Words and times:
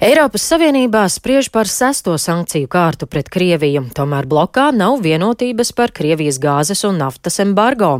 Eiropas 0.00 0.46
Savienībā 0.48 1.02
spriež 1.12 1.50
par 1.52 1.68
sesto 1.68 2.14
sankciju 2.16 2.70
kārtu 2.72 3.04
pret 3.04 3.26
Krieviju, 3.28 3.82
tomēr 3.92 4.24
blokā 4.24 4.70
nav 4.72 5.02
vienotības 5.04 5.74
par 5.76 5.92
Krievijas 5.92 6.38
gāzes 6.40 6.86
un 6.88 6.96
naftas 7.02 7.36
embargo. 7.44 7.90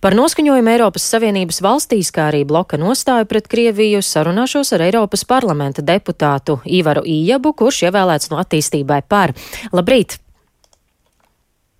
Par 0.00 0.16
noskaņojumu 0.16 0.72
Eiropas 0.72 1.04
Savienības 1.12 1.60
valstīs, 1.60 2.14
kā 2.16 2.30
arī 2.30 2.46
bloka 2.48 2.80
nostāju 2.80 3.28
pret 3.28 3.52
Krieviju, 3.52 4.00
sarunāšos 4.00 4.72
ar 4.72 4.86
Eiropas 4.88 5.28
parlamenta 5.28 5.84
deputātu 5.84 6.62
Ivaru 6.64 7.04
Ījabu, 7.04 7.52
kurš 7.52 7.84
ievēlēts 7.90 8.32
no 8.32 8.40
attīstībai 8.40 9.02
par. 9.04 9.36
Labrīt! 9.76 10.16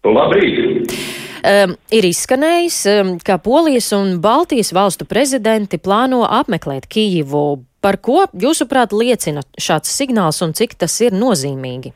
Labrīt! 0.05 0.93
Um, 1.41 1.79
ir 1.89 2.13
izskanējis, 2.13 2.83
um, 3.01 3.17
ka 3.25 3.41
Polijas 3.41 3.95
un 3.97 4.19
Baltijas 4.21 4.77
valstu 4.77 5.09
prezidenti 5.09 5.81
plāno 5.81 6.27
apmeklēt 6.29 6.85
Kijivu 6.85 7.63
Par 7.85 7.99
ko, 8.01 8.23
jūsuprāt, 8.41 8.95
liecina 8.97 9.43
šāds 9.61 9.93
signāls 9.93 10.41
un 10.45 10.55
cik 10.57 10.79
tas 10.81 10.95
ir 11.05 11.13
nozīmīgi? 11.13 11.93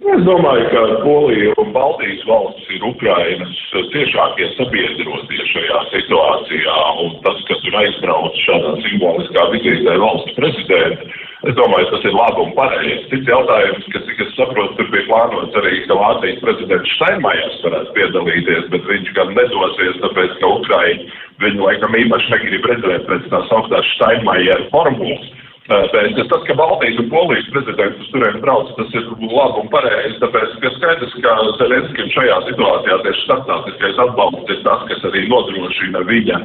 Es 0.00 0.22
domāju, 0.24 0.64
ka 0.72 0.80
Polija 1.02 1.52
un 1.60 1.68
Baltijas 1.74 2.24
valstis 2.28 2.70
ir 2.72 2.86
Ukrainas 2.88 3.60
ciešākie 3.92 4.48
sabiedrotie 4.56 5.46
šajā 5.50 5.82
situācijā, 5.92 6.78
un 7.04 7.14
tas, 7.26 7.44
ka 7.48 7.58
tur 7.62 7.78
aizbrauc 7.82 8.40
šādā 8.46 8.72
simboliskā 8.86 9.46
vizītē 9.52 9.94
valsts 10.02 10.36
prezidenta, 10.40 11.08
es 11.50 11.58
domāju, 11.58 11.90
tas 11.92 12.06
ir 12.08 12.16
labi 12.16 12.44
un 12.44 12.54
pareizi. 12.56 13.02
Cits 13.10 13.30
jautājums, 13.30 13.90
ka, 13.92 14.02
cik 14.08 14.24
es 14.24 14.32
saprotu, 14.38 14.78
tur 14.78 14.90
bija 14.94 15.08
plānots 15.10 15.60
arī, 15.60 15.76
ka 15.88 15.98
Vācijas 16.00 16.40
prezidents 16.44 16.96
Steinmajers 16.96 17.60
varētu 17.66 17.94
piedalīties, 17.98 18.66
bet 18.74 18.90
viņš 18.90 19.12
gan 19.18 19.36
nedosies, 19.38 20.00
tāpēc, 20.04 20.38
ka 20.40 20.52
Ukraina 20.58 21.22
Viņi 21.42 21.58
laikam 21.58 21.96
īpaši 21.98 22.30
negrib 22.30 22.66
redzēt 22.70 23.08
pēc 23.08 23.24
tās 23.32 23.50
augstās 23.56 23.88
Steinmeiera 23.96 24.68
formulas. 24.70 25.24
Bet 25.64 26.18
tas, 26.28 26.42
ka 26.44 26.54
Baltijas 26.54 26.98
un 27.00 27.06
Polijas 27.08 27.46
prezidents 27.48 28.00
uz 28.02 28.08
turieni 28.12 28.40
brauc, 28.42 28.68
tas 28.76 28.90
ir 28.92 29.06
labi 29.08 29.62
un 29.62 29.70
pareizi, 29.72 30.18
tāpēc, 30.20 30.58
ka 30.60 30.72
skaidrs, 30.74 31.14
ka 31.24 31.36
Zelenskim 31.56 32.10
šajā 32.12 32.36
situācijā 32.50 32.98
tieši 33.06 33.24
starptautiskais 33.24 34.02
atbalsts 34.04 34.52
ir 34.52 34.60
tas, 34.66 34.84
kas 34.90 35.06
arī 35.08 35.24
nodrošina 35.32 36.04
viņa 36.10 36.42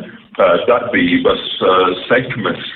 darbības 0.71 1.43
sekmes 2.07 2.67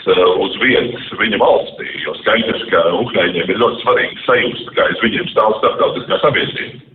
uz 0.43 0.59
vietas 0.59 1.11
viņa 1.21 1.39
valstī, 1.39 1.87
jo 2.03 2.15
skaidrs, 2.19 2.67
ka 2.73 2.89
Ukraiņiem 3.05 3.47
ir 3.47 3.63
ļoti 3.63 3.85
svarīgi 3.85 4.25
sajust, 4.27 4.73
ka 4.75 4.89
aiz 4.89 5.05
viņiem 5.05 5.31
stāv 5.31 5.55
starptautiskā 5.61 6.19
sabiedrība. 6.25 6.92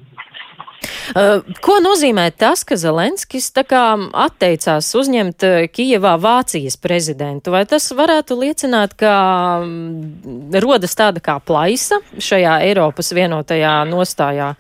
Uh, 1.09 1.41
ko 1.65 1.79
nozīmē 1.81 2.29
tas, 2.37 2.65
ka 2.69 2.77
Zelenskis 2.77 3.49
atteicās 3.57 4.89
uzņemt 4.99 5.47
uh, 5.47 5.67
Kijevā 5.73 6.17
Vācijas 6.21 6.77
prezidentu? 6.77 7.53
Vai 7.55 7.65
tas 7.67 7.89
varētu 7.93 8.37
liecināt, 8.43 8.97
ka 8.99 9.13
mm, 9.65 10.59
rodas 10.61 10.97
tāda 10.99 11.23
kā 11.25 11.39
plaisa 11.41 12.01
šajā 12.19 12.59
Eiropas 12.69 13.13
vienotajā 13.17 13.75
nostājā? 13.89 14.55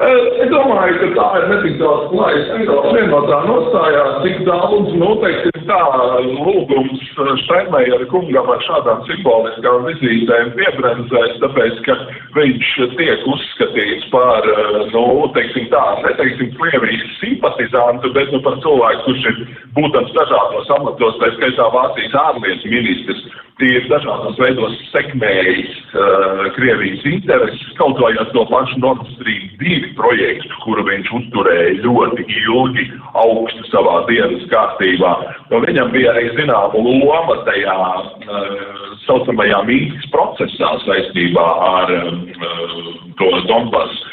Es 0.00 0.48
domāju, 0.48 0.94
ka 0.96 1.08
tā 1.12 1.24
ir 1.36 1.42
netik 1.50 1.74
daudz 1.76 2.06
klājas. 2.08 2.46
Eiropas 2.56 2.94
vienotā 2.96 3.40
nostājā, 3.44 4.04
cik 4.22 4.38
daudz 4.46 4.94
noteikti 4.96 5.50
ir 5.52 5.66
tā 5.68 5.80
lūgums 6.24 7.02
Steinmeieru 7.42 8.06
kungam 8.08 8.48
ar 8.48 8.64
šādām 8.64 9.02
simboliskām 9.10 9.84
vizītēm 9.90 10.54
piebremzēs, 10.56 11.36
tāpēc, 11.44 11.82
ka 11.84 11.98
viņš 12.38 12.70
tiek 12.96 13.28
uzskatīts 13.34 14.08
par, 14.14 14.48
nu, 14.94 15.04
teiksim 15.36 15.68
tā, 15.74 15.84
neteiksim 16.06 16.54
Krievijas 16.56 17.04
simpatizantu, 17.20 18.14
bet, 18.16 18.32
nu, 18.32 18.40
par 18.46 18.56
cilvēku, 18.64 19.04
kurš 19.10 19.28
ir 19.34 19.44
būtams 19.76 20.16
dažādos 20.16 20.72
amatos, 20.80 21.20
tā 21.20 21.28
skaitā 21.36 21.68
Vācijas 21.76 22.16
ārlietu 22.24 22.72
ministrs 22.72 23.28
ir 23.64 23.86
dažādos 23.90 24.38
veidos 24.40 24.76
sekmējis 24.90 25.72
uh, 25.92 26.46
Krievijas 26.56 27.04
intereses, 27.08 27.64
kaut 27.78 28.00
vai 28.02 28.12
ar 28.20 28.28
to 28.34 28.44
pašu 28.50 28.80
Nord 28.82 29.02
Stream 29.14 29.48
2 29.60 29.92
projektu, 29.98 30.52
kuru 30.64 30.84
viņš 30.88 31.12
uzturēja 31.20 31.76
ļoti 31.84 32.26
ilgi 32.42 32.86
augstu 33.20 33.66
savā 33.70 34.00
dienas 34.10 34.46
kārtībā. 34.52 35.12
No 35.52 35.62
viņam 35.66 35.92
bija 35.94 36.14
arī 36.14 36.30
zināma 36.38 36.84
loma 36.86 37.40
tajā 37.48 37.78
uh, 37.80 38.94
saucamajā 39.06 39.64
Mīnskas 39.68 40.10
procesā 40.14 40.74
saistībā 40.86 41.48
ar 41.70 41.96
uh, 41.96 42.88
to 43.20 43.30
Donbass 43.50 44.09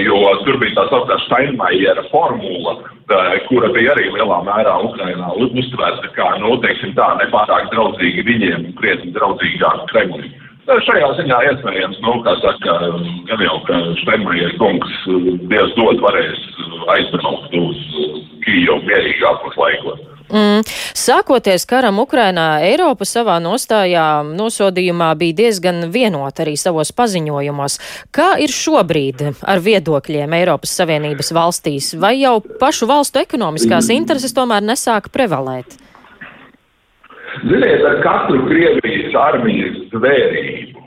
jo 0.00 0.16
tur 0.44 0.56
bija 0.60 0.76
tā 0.78 0.86
sauktā 0.90 1.18
Steinmeiera 1.26 2.04
formula, 2.10 2.78
eh, 3.10 3.36
kura 3.48 3.68
bija 3.74 3.92
arī 3.92 4.08
lielā 4.14 4.38
mērā 4.46 4.74
Ukrainā 4.88 5.28
uztvērta 5.36 6.08
kā, 6.16 6.28
nu, 6.40 6.56
teiksim 6.64 6.94
tā, 6.96 7.10
nepārāk 7.20 7.68
draudzīga 7.74 8.24
viņiem 8.24 8.66
un 8.70 8.74
krietni 8.80 9.12
draudzīgāk 9.12 9.86
Kremlim. 9.92 10.32
Eh, 10.66 10.80
šajā 10.88 11.12
ziņā 11.20 11.38
iespējams, 11.50 12.00
nu, 12.00 12.16
kā 12.24 12.34
saka, 12.40 12.78
gan 13.28 13.46
jau, 13.48 13.60
ka 13.68 13.80
Steinmeiera 14.02 14.56
kungs 14.58 14.96
Dievs 15.52 15.76
dod 15.76 16.00
varēs 16.00 16.42
aizbraukt 16.96 17.54
uz 17.54 17.78
Kijevu 18.46 18.80
mierīgākos 18.88 19.56
laikos. 19.60 20.15
Mm. 20.26 20.64
Sākoties 20.96 21.66
karam 21.70 22.00
Ukrainā, 22.02 22.58
Eiropa 22.66 23.06
savā 23.06 23.36
nostājā 23.42 24.24
nosodījumā 24.26 25.12
bija 25.18 25.38
diezgan 25.42 25.86
vienota 25.94 26.42
arī 26.42 26.56
savos 26.58 26.90
paziņojumos. 26.96 27.78
Kā 28.14 28.32
ir 28.42 28.50
šobrīd 28.50 29.22
ar 29.46 29.62
viedokļiem 29.62 30.34
Eiropas 30.40 30.74
Savienības 30.80 31.30
valstīs? 31.36 31.92
Vai 32.00 32.16
jau 32.20 32.40
pašu 32.42 32.88
valstu 32.90 33.22
ekonomiskās 33.22 33.90
intereses 33.94 34.34
tomēr 34.34 34.66
nesāk 34.66 35.12
prevalēt? 35.14 35.78
Ziniet, 37.44 37.84
ar 37.84 38.00
katru 38.02 38.46
Krievijas 38.48 39.14
armijas 39.20 39.76
zvērību, 39.92 40.82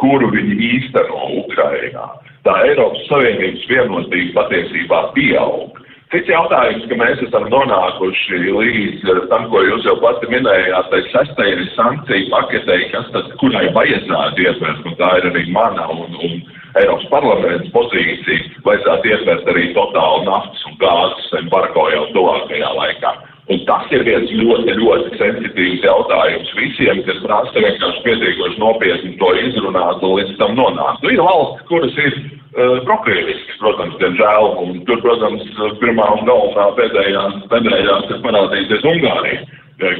kuru 0.00 0.28
viņi 0.34 0.56
īsteno 0.74 1.20
Ukrainā, 1.44 2.08
tā 2.44 2.54
Eiropas 2.66 3.06
Savienības 3.08 3.64
vienotība 3.70 4.42
patiesībā 4.42 5.00
pieaug. 5.14 5.80
Cits 6.14 6.30
jautājums, 6.30 6.84
ka 6.86 6.94
mēs 6.94 7.22
esam 7.24 7.48
nonākuši 7.50 8.36
līdz 8.54 9.08
eh, 9.10 9.16
tam, 9.32 9.48
ko 9.50 9.64
jūs 9.66 9.82
jau 9.88 9.96
pati 9.98 10.28
minējāt, 10.30 10.86
tai 10.92 11.00
sestajai 11.10 11.64
sankciju 11.74 12.28
paketei, 12.30 12.84
kas 12.92 13.08
tad, 13.16 13.32
kurai 13.40 13.64
vajadzētu 13.74 14.44
ietvert, 14.44 14.86
un 14.86 14.94
tā 15.00 15.08
ir 15.18 15.26
arī 15.32 15.42
mana 15.56 15.88
un, 15.90 16.14
un 16.14 16.36
Eiropas 16.78 17.08
parlaments 17.10 17.72
pozīcija, 17.74 18.46
vajadzētu 18.62 19.10
ietvert 19.10 19.50
arī 19.50 19.66
totālu 19.74 20.22
naftas 20.28 20.62
un 20.70 20.78
gāzes 20.84 21.34
embargo 21.40 21.88
jau 21.90 22.06
tuvākajā 22.14 22.70
laikā. 22.78 23.14
Un 23.52 23.58
tas 23.68 23.90
ir 23.92 24.00
viens 24.06 24.30
ļoti, 24.32 24.72
ļoti 24.78 25.18
sensitīvs 25.20 25.82
jautājums 25.84 26.52
visiem, 26.56 27.02
kas 27.04 27.18
prasa 27.26 27.60
vienkārši 27.60 28.00
pietiekoši 28.06 28.62
nopietni 28.62 29.10
to 29.20 29.32
izrunāt 29.42 30.00
un 30.00 30.14
līdz 30.16 30.38
tam 30.38 30.54
nonākt. 30.56 31.04
Nu, 31.04 31.12
ir 31.12 31.20
valsts, 31.20 31.66
kuras 31.68 31.98
ir 32.00 32.14
uh, 32.14 32.78
prokrievisks, 32.88 33.58
protams, 33.60 33.98
diemžēl. 34.00 34.48
Un 34.64 34.80
tur, 34.88 35.02
protams, 35.04 35.44
pirmā 35.82 36.08
un 36.16 36.24
galvenā 36.30 36.70
pēdējā 36.78 37.26
nedēļā, 37.42 37.98
kas 38.08 38.24
parādīsies 38.24 38.88
Ungārija 38.94 39.44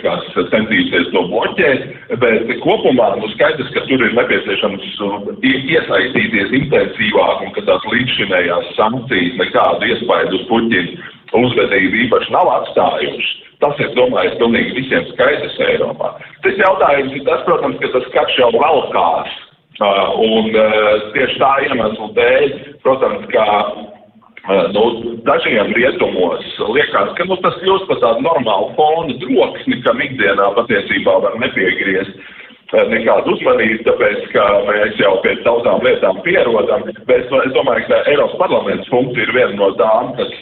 kas 0.05 0.26
centīsies 0.53 1.09
to 1.11 1.22
bloķēt, 1.32 1.81
bet 2.22 2.53
kopumā 2.62 3.09
nu, 3.19 3.28
skaidrs, 3.32 3.72
ka 3.75 3.82
tur 3.88 4.05
ir 4.06 4.15
nepieciešams 4.15 4.84
iesaistīties 5.43 6.55
intensīvāk 6.61 7.43
un 7.43 7.50
ka 7.56 7.65
tās 7.66 7.88
līdzšinējās 7.91 8.71
sankcijas 8.78 9.34
nekādu 9.41 9.91
iespēju 9.91 10.38
uz 10.38 10.47
Puķinu 10.50 11.11
uzvedību 11.40 12.04
īpaši 12.06 12.34
nav 12.34 12.50
atstājušas. 12.58 13.32
Tas 13.62 13.78
ir, 13.80 13.90
domāju, 13.96 14.34
pilnīgi 14.40 14.76
visiem 14.76 15.06
skaidrs 15.12 15.58
Eiropā. 15.70 16.14
Tas 16.44 16.58
jautājums 16.60 17.14
ir 17.16 17.26
tas, 17.28 17.42
protams, 17.46 17.78
ka 17.80 17.90
tas 17.94 18.08
karš 18.16 18.38
jau 18.42 18.50
valkās 18.58 19.34
Uh, 19.74 20.14
un 20.22 20.54
uh, 20.54 21.10
tieši 21.10 21.34
tā 21.42 21.48
iemesla 21.66 22.06
dēļ, 22.14 22.52
protams, 22.84 23.24
ka 23.32 23.46
uh, 23.58 24.68
nu, 24.70 24.84
dažiem 25.26 25.72
rietumos 25.74 26.44
liekas, 26.76 27.10
ka 27.18 27.26
nu, 27.26 27.34
tas 27.42 27.56
kļūst 27.58 27.88
par 27.88 27.98
tādu 28.04 28.22
normālu 28.22 28.68
fonu 28.76 29.16
troksni, 29.18 29.80
kam 29.82 29.98
ikdienā 29.98 30.46
patiesībā 30.60 31.16
var 31.26 31.34
nepiegriezt 31.42 32.14
nekādu 32.90 33.34
uzmanību, 33.34 33.82
tāpēc, 33.87 34.26
ka 34.32 34.44
mēs 34.69 34.99
jau 35.00 35.14
pie 35.25 35.34
daudzām 35.44 35.82
lietām 35.84 36.20
pierodam, 36.26 36.84
bet 37.08 37.25
es 37.26 37.54
domāju, 37.56 37.87
ka 37.88 38.00
Eiropas 38.10 38.37
parlaments 38.40 38.90
funkcija 38.93 39.26
ir 39.26 39.32
viena 39.37 39.56
no 39.58 39.70
tām, 39.78 40.12
kas 40.19 40.32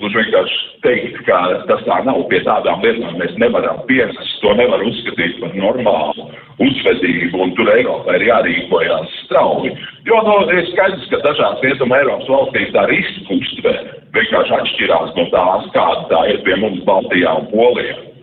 būs 0.00 0.12
uh, 0.12 0.18
vienkārši 0.20 0.60
teikt, 0.86 1.20
ka 1.28 1.40
tas 1.70 1.84
tā 1.88 2.00
nav 2.06 2.22
pie 2.30 2.42
tādām 2.46 2.84
lietām, 2.84 3.18
mēs 3.20 3.34
nevaram 3.42 3.82
pienest, 3.90 4.38
to 4.42 4.54
nevar 4.58 4.84
uzskatīt 4.84 5.40
par 5.42 5.54
normālu 5.58 6.28
uzvedību, 6.62 7.40
un 7.42 7.54
tur 7.58 7.70
Eiropā 7.74 8.18
ir 8.18 8.28
jārīkojās 8.28 9.18
strauji. 9.24 9.74
Jo 10.08 10.20
nu, 10.26 10.38
ir 10.54 10.66
skaidrs, 10.70 11.06
ka 11.10 11.22
dažās 11.26 11.62
rietuma 11.64 12.00
Eiropas 12.02 12.30
valstīs 12.30 12.72
tā 12.76 12.86
riska 12.90 13.38
uztver 13.38 13.80
vienkārši 14.14 14.58
atšķirās 14.60 15.14
no 15.18 15.28
tās, 15.34 15.70
kāda 15.74 16.08
tā 16.12 16.26
ir 16.32 16.42
pie 16.46 16.58
mums 16.62 16.84
Baltijā 16.88 17.38
un 17.40 17.48
Polijā. 17.52 18.13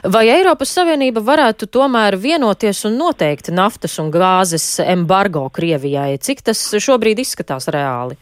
Vai 0.00 0.30
Eiropas 0.32 0.70
Savienība 0.72 1.20
varētu 1.20 1.66
tomēr 1.68 2.16
vienoties 2.16 2.86
un 2.88 2.94
noteikt 2.96 3.50
naftas 3.52 3.98
un 4.00 4.08
gāzes 4.08 4.64
embargo 4.80 5.42
Krievijai? 5.52 6.16
Cik 6.16 6.40
tas 6.46 6.62
šobrīd 6.80 7.20
izskatās 7.20 7.68
reāli? 7.68 8.16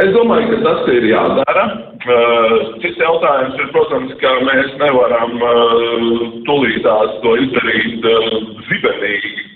Es 0.00 0.08
domāju, 0.16 0.48
ka 0.54 0.58
tas 0.64 0.88
ir 0.94 1.04
jādara. 1.10 1.64
Cits 2.80 2.96
jautājums 3.02 3.60
ir, 3.60 3.68
protams, 3.76 4.14
ka 4.22 4.32
mēs 4.48 4.72
nevaram 4.80 5.36
tūlītās 6.48 7.20
to 7.24 7.34
izdarīt 7.44 8.08
zibenīgi, 8.70 9.46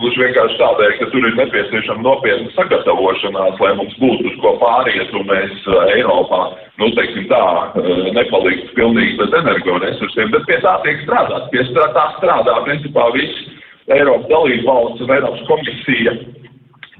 gluži 0.00 0.22
vienkārši 0.22 0.58
tādēļ, 0.60 0.94
ka 0.98 1.08
tur 1.12 1.26
ir 1.28 1.36
nepieciešama 1.38 2.04
nopietna 2.04 2.52
sagatavošanās, 2.56 3.60
lai 3.62 3.72
mums 3.78 3.96
būtu 4.00 4.30
uz 4.30 4.38
ko 4.42 4.54
pāriet 4.60 5.12
un 5.16 5.26
mēs 5.30 5.68
Eiropā, 5.96 6.42
nu, 6.80 6.90
teiksim 6.98 7.28
tā, 7.32 7.42
nepaliktu 8.16 8.74
pilnīgi 8.78 9.16
bez 9.20 9.36
energoresursiem, 9.40 10.32
bet 10.34 10.48
pie 10.50 10.60
tā 10.64 10.76
tiek 10.84 11.00
strādāt. 11.04 11.48
Pie 11.54 11.64
tā 11.74 12.06
strādā, 12.18 12.58
principā, 12.68 13.08
viss 13.16 13.46
Eiropas 13.96 14.28
dalību 14.32 14.66
valsts 14.68 15.04
un 15.04 15.14
Eiropas 15.16 15.46
komisija 15.50 16.16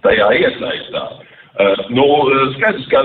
tajā 0.07 0.31
iesaistās. 0.41 1.23
Uh, 1.57 1.87
nu, 1.89 2.05
skaidrs, 2.59 2.85
ka 2.93 3.01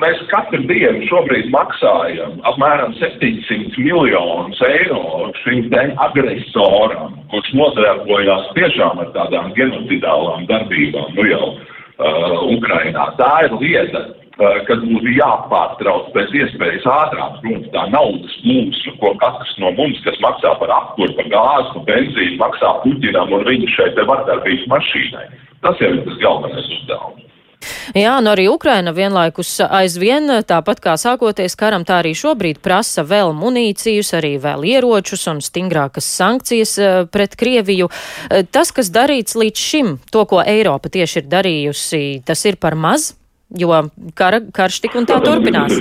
mēs 0.00 0.20
katru 0.30 0.62
dienu 0.68 1.06
šobrīd 1.08 1.48
maksājam 1.52 2.36
apmēram 2.50 2.92
700 2.98 3.80
miljonus 3.80 4.60
eiro 4.68 5.30
šim 5.42 5.70
te 5.72 5.86
agresoram, 6.08 7.16
kurš 7.32 7.54
nodarbojās 7.56 8.52
tiešām 8.58 9.02
ar 9.04 9.10
tādām 9.16 9.50
genocidālām 9.56 10.46
darbībām, 10.50 11.16
nu 11.16 11.26
jau 11.30 11.48
uh, 11.54 12.44
Ukrainā. 12.52 13.08
Tā 13.20 13.32
ir 13.46 13.56
lieta, 13.62 14.02
uh, 14.12 14.58
kas 14.68 14.82
būtu 14.84 15.14
jāpārtrauc 15.16 16.10
pēc 16.16 16.34
iespējas 16.42 16.88
ātrāk. 16.96 17.40
Protams, 17.44 17.70
tā 17.72 17.86
naudas 17.94 18.36
plūsma, 18.44 18.96
ko 19.00 19.14
katrs 19.22 19.54
no 19.62 19.72
mums, 19.78 20.02
kas 20.04 20.20
maksā 20.24 20.56
par 20.60 20.74
apkuru, 20.76 21.16
par 21.20 21.30
gāzi, 21.32 21.86
benzīnu, 21.88 22.36
maksā 22.42 22.74
Puķinam 22.84 23.32
un 23.32 23.48
viņa 23.48 23.72
šeit 23.78 23.96
te 23.96 24.04
vardarbības 24.12 24.68
mašīnai. 24.74 25.30
Tas 25.64 25.80
jau 25.80 25.94
ir 25.94 26.04
tas 26.04 26.20
galvenais 26.20 26.74
uzdevums. 26.80 27.32
Jā, 27.94 28.16
un 28.18 28.26
arī 28.30 28.48
Ukraina 28.50 28.92
vienlaikus 28.96 29.60
aizvien, 29.62 30.30
tāpat 30.48 30.80
kā 30.82 30.96
sākoties 30.98 31.54
karam, 31.58 31.84
tā 31.86 32.00
arī 32.00 32.14
šobrīd 32.18 32.58
prasa 32.64 33.04
vēl 33.06 33.30
munīcijus, 33.36 34.10
arī 34.18 34.34
vēl 34.42 34.66
ieročus 34.72 35.26
un 35.30 35.42
stingrākas 35.44 36.08
sankcijas 36.18 36.76
eh, 36.78 36.96
pret 37.12 37.36
Krieviju. 37.38 37.90
Eh, 38.30 38.46
tas, 38.50 38.72
kas 38.74 38.90
darīts 38.94 39.38
līdz 39.38 39.68
šim, 39.68 39.94
to, 40.10 40.24
ko 40.26 40.42
Eiropa 40.42 40.90
tieši 40.90 41.22
ir 41.22 41.30
darījusi, 41.30 42.02
tas 42.26 42.42
ir 42.48 42.58
par 42.62 42.74
maz, 42.74 43.12
jo 43.54 43.70
kara, 44.18 44.42
karš 44.52 44.82
tik 44.86 44.98
un 44.98 45.06
tā 45.06 45.20
turpinās. 45.22 45.76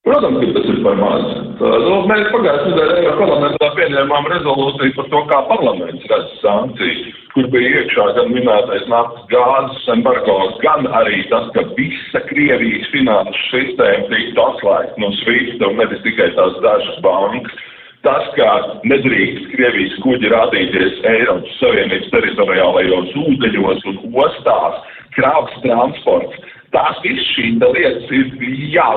Protams, 0.00 0.42
ka 0.42 0.52
tas 0.56 0.70
ir 0.72 0.82
par 0.82 0.98
maz. 0.98 1.49
Nu, 1.60 1.96
mēs 2.08 2.30
pagājušajā 2.32 2.72
nedēļā 2.72 3.10
parlamentā 3.18 3.66
pieņēmām 3.76 4.28
rezolūciju 4.32 4.94
par 4.96 5.08
to, 5.12 5.18
kā 5.28 5.40
parlaments 5.50 6.06
redz 6.08 6.30
sankcijas, 6.40 7.02
kur 7.34 7.50
bija 7.52 7.82
iekšā 7.82 8.06
gan 8.16 8.30
minētais 8.32 8.86
naftas 8.88 9.26
gāzes 9.28 9.90
embargo, 9.92 10.38
gan 10.64 10.88
arī 11.02 11.20
tas, 11.28 11.50
ka 11.52 11.66
visa 11.76 12.22
Krievijas 12.30 12.88
finanšu 12.94 13.44
sistēma 13.50 14.08
tiktu 14.08 14.44
atslēgta 14.46 15.04
no 15.04 15.12
svīsta 15.18 15.68
un 15.68 15.76
nevis 15.82 16.00
tikai 16.06 16.30
tās 16.38 16.56
dažas 16.64 16.96
bankas. 17.04 17.60
Tas, 18.08 18.32
ka 18.40 18.48
nedrīkst 18.88 19.52
Krievijas 19.52 20.00
kuģi 20.00 20.32
rādīties 20.32 21.04
Eiropas 21.12 21.60
Savienības 21.60 22.08
teritoriālajos 22.16 23.12
ūdeņos 23.26 23.84
un 23.92 24.00
ostās, 24.24 24.80
kravas 25.12 25.60
transports, 25.60 26.52
tās 26.72 27.04
viss 27.04 27.34
šīs 27.36 27.60
lietas 27.60 28.14
ir 28.16 28.32
jā 28.72 28.92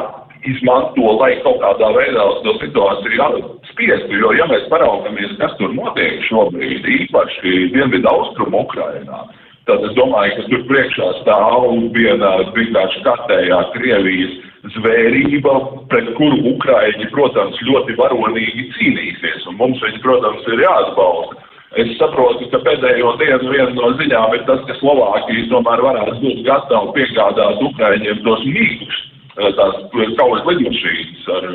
izmanto, 0.49 1.15
lai 1.19 1.35
kaut 1.43 1.61
kādā 1.63 1.89
veidā 1.95 2.23
uz 2.31 2.41
to 2.45 2.55
situāciju 2.61 3.41
spiestu. 3.71 4.17
Jo, 4.19 4.33
ja 4.37 4.47
mēs 4.51 4.67
paraugamies, 4.71 5.35
kas 5.39 5.55
tur 5.59 5.73
notiek 5.75 6.21
šobrīd, 6.29 6.87
īpaši 6.99 7.69
Dienvidu 7.73 8.09
austrumu 8.11 8.63
Ukrainā, 8.65 9.23
tad 9.69 9.85
es 9.87 9.93
domāju, 9.97 10.35
ka 10.37 10.47
tur 10.51 10.65
priekšā 10.71 11.11
stāv 11.21 11.69
viena 11.95 12.33
vienkārši 12.55 13.05
kārtējā 13.07 13.61
Krievijas 13.77 14.35
zvērība, 14.75 15.55
pret 15.91 16.11
kuru 16.17 16.39
Ukraiņi, 16.53 17.09
protams, 17.15 17.59
ļoti 17.67 17.97
varonīgi 17.99 18.69
cīnīsies, 18.77 19.47
un 19.51 19.59
mums 19.59 19.81
viņi, 19.83 20.03
protams, 20.03 20.45
ir 20.51 20.63
jāatbalsta. 20.63 21.39
Es 21.81 21.89
saprotu, 21.97 22.45
ka 22.51 22.59
pēdējo 22.61 23.15
dienu 23.17 23.49
viena 23.49 23.71
no 23.73 23.89
ziņām 23.97 24.35
ir 24.37 24.43
tas, 24.45 24.61
ka 24.67 24.75
Slovākija 24.77 25.47
tomēr 25.49 25.81
varētu 25.81 26.19
būt 26.21 26.43
gatava 26.45 26.93
piegādāt 26.93 27.63
Ukraiņiem 27.65 28.21
tos 28.27 28.45
mīkļus 28.45 29.01
tās 29.33 29.77
kaujas 30.17 30.43
lidmašīnas, 30.45 31.23
ar, 31.33 31.47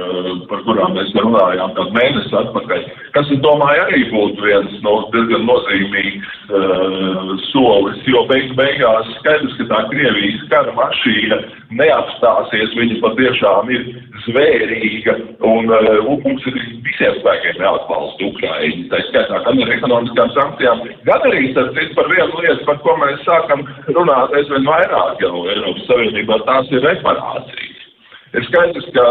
par 0.50 0.62
kurām 0.66 0.96
mēs 0.98 1.12
runājām 1.14 1.74
kādu 1.76 1.94
mēnesi 1.94 2.34
atpakaļ, 2.40 2.82
kas, 3.14 3.30
es 3.30 3.42
domāju, 3.44 3.84
arī 3.84 4.00
būtu 4.10 4.42
viens 4.42 4.74
no 4.82 4.94
diezgan 5.14 5.46
nozīmīgs 5.46 6.32
uh, 6.50 7.36
solis, 7.52 8.02
jo 8.10 8.24
beig 8.30 8.50
beigās 8.58 9.12
skaidrs, 9.20 9.54
ka 9.60 9.68
tā 9.70 9.82
Krievijas 9.92 10.42
kara 10.50 10.74
mašīna 10.74 11.38
neapstāsies, 11.78 12.74
viņa 12.80 12.98
patiešām 13.04 13.70
ir 13.76 13.86
zvērīga, 14.26 15.14
un 15.46 15.70
uh, 15.70 16.10
mums 16.24 16.50
ir 16.50 16.58
visiem 16.86 17.14
spēkiem 17.20 17.62
jāatbalsta 17.62 18.26
Ukraiņi, 18.32 18.88
tā 18.90 19.02
skaitā 19.12 19.42
gan 19.46 19.62
ar 19.62 19.74
ekonomiskām 19.78 20.34
sankcijām, 20.34 20.82
gan 21.06 21.30
arī, 21.30 21.54
par 21.94 22.10
vienu 22.10 22.42
lietu, 22.42 22.66
par 22.66 22.82
ko 22.82 22.98
mēs 23.04 23.22
sākam 23.28 23.64
runāt 23.94 24.34
aizvien 24.34 24.66
vairāk 24.66 25.22
jau 25.22 25.46
Eiropas 25.46 25.86
Savienībā, 25.90 26.42
tās 26.48 26.74
ir 26.74 26.82
reparācijas. 26.84 27.67
Ir 28.36 28.44
skaidrs, 28.48 28.88
ka 28.92 29.04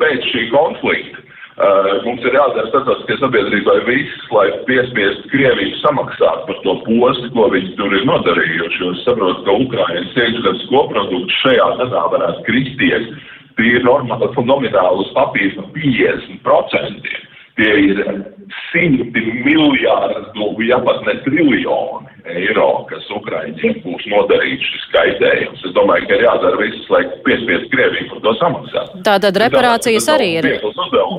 pēc 0.00 0.24
šī 0.32 0.46
konflikta 0.50 1.20
uh, 1.22 2.00
mums 2.06 2.24
ir 2.26 2.34
jādara 2.34 2.66
starptautiskajai 2.70 3.20
sabiedrībai 3.22 3.76
viss, 3.86 4.24
lai 4.34 4.48
piespiestu 4.66 5.30
Krieviju 5.30 5.78
samaksāt 5.84 6.46
par 6.48 6.58
to 6.64 6.74
postu, 6.88 7.30
ko 7.36 7.46
viņi 7.54 7.76
tur 7.78 7.94
ir 7.94 8.06
nodarījuši. 8.10 8.88
Es 8.90 9.04
saprotu, 9.06 9.44
ka 9.46 9.58
Ukrainas 9.66 10.18
iekšzemes 10.18 10.66
koprodukts 10.72 11.42
šajā 11.44 11.68
gadā 11.82 12.06
varētu 12.16 12.46
kristies 12.48 13.10
tīri 13.60 13.84
nomināli 13.86 15.04
uz 15.04 15.10
papīra 15.14 15.66
50%. 15.76 17.29
Tie 17.58 17.72
ir 17.90 17.98
simti 18.70 19.22
miljārdu, 19.44 20.46
ja 20.64 20.78
pat 20.84 21.02
ne 21.06 21.16
triljoni 21.24 22.10
eiro, 22.30 22.68
kas 22.90 23.06
Ukraiņiem 23.14 23.80
būs 23.84 24.06
nodarīts 24.12 24.70
šis 24.70 24.88
kaitējums. 24.94 25.64
Es 25.66 25.74
domāju, 25.76 26.06
ka 26.08 26.18
ir 26.18 26.26
jādara 26.26 26.60
viss, 26.60 26.88
lai 26.92 27.04
piespiest 27.26 27.70
Krieviju 27.72 28.10
par 28.14 28.24
to 28.26 28.34
samaksāt. 28.40 28.98
Tātad 29.06 29.40
reparācijas 29.44 30.08
arī 30.14 30.30
ir 30.40 30.50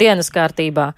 dienas 0.01 0.31
kārtībā. 0.33 0.91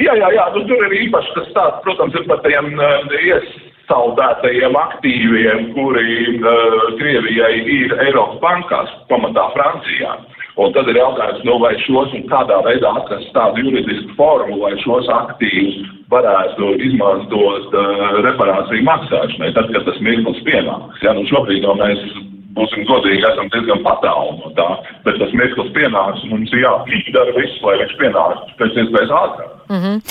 Jā, 0.00 0.14
jā, 0.16 0.28
jā, 0.32 0.44
nu, 0.54 0.64
tur 0.68 0.80
ir 0.86 0.94
īpaši 1.04 1.34
tas 1.36 1.50
tāds, 1.56 1.82
protams, 1.84 2.14
ir 2.16 2.24
par 2.28 2.40
tiem 2.46 2.70
uh, 2.78 3.10
iesaldētajiem 3.18 4.78
aktīviem, 4.80 5.66
kuri 5.74 6.38
uh, 6.38 6.78
Krievijai 7.00 7.52
ir 7.80 7.92
Eiropas 8.06 8.40
bankās, 8.42 8.94
pamatā 9.10 9.50
Francijā. 9.56 10.14
Uh, 10.14 10.43
Un 10.54 10.70
tad 10.70 10.86
ir 10.86 11.00
jautājums, 11.00 11.40
nu, 11.42 11.56
vai 11.58 11.72
šos 11.82 12.12
un 12.14 12.28
kādā 12.30 12.60
veidā 12.62 12.92
atrast 13.00 13.32
tādu 13.34 13.64
juridisku 13.64 14.14
formu, 14.18 14.60
lai 14.62 14.76
šos 14.84 15.08
aktīvus 15.10 15.80
varētu 16.12 16.68
izmantot 16.90 17.74
uh, 17.74 18.04
reparāciju 18.22 18.86
maksāšanai, 18.86 19.50
tad, 19.56 19.72
kad 19.74 19.88
tas 19.88 19.98
mirklis 19.98 20.38
pienāks. 20.46 21.02
Ja, 21.02 21.16
nu, 21.18 21.26
šobrīd 21.26 21.66
no 21.66 21.74
mēs 21.80 22.06
būsim 22.54 22.86
godīgi, 22.86 23.24
esam 23.26 23.50
diezgan 23.50 23.82
patālu 23.82 24.38
no 24.38 24.54
tā, 24.54 24.68
bet 25.06 25.18
tas 25.18 25.34
mirklis 25.34 25.74
pienāks 25.74 26.22
un 26.22 26.36
mums 26.36 26.54
ir 26.54 26.62
jādara 26.62 27.34
viss, 27.34 27.60
lai 27.66 27.80
viņš 27.82 27.98
pienāktu 28.04 28.58
pēc 28.60 28.82
iespējas 28.84 29.14
ātrāk. 29.24 29.54
Mm 29.68 29.80
-hmm. 29.82 30.02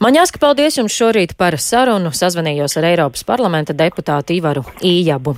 Man 0.00 0.14
jāsaka 0.14 0.38
paldies 0.40 0.78
jums 0.78 0.94
šorīt 0.96 1.34
par 1.36 1.58
sarunu. 1.58 2.08
Sazvanījos 2.08 2.78
ar 2.78 2.84
Eiropas 2.84 3.24
parlamenta 3.24 3.74
deputātu 3.76 4.32
Ivaru 4.32 4.62
Ījabu. 4.80 5.34